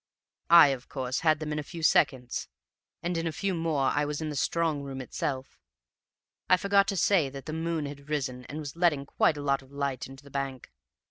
[0.49, 2.47] "I, of course, had them in a few seconds,
[3.03, 5.59] and in a few more I was in the strong room itself.
[6.49, 9.61] I forgot to say that the moon had risen and was letting quite a lot
[9.61, 10.71] of light into the bank.